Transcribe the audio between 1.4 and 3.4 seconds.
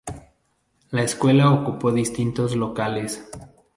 ocupó distintos locales.